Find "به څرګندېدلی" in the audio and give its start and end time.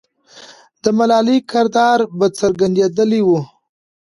2.17-3.21